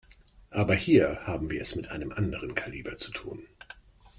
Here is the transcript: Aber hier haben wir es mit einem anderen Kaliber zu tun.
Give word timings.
Aber 0.49 0.73
hier 0.73 1.27
haben 1.27 1.51
wir 1.51 1.61
es 1.61 1.75
mit 1.75 1.89
einem 1.89 2.11
anderen 2.11 2.55
Kaliber 2.55 2.97
zu 2.97 3.11
tun. 3.11 3.45